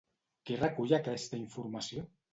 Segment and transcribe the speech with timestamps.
[0.49, 2.07] Qui recull aquesta informació?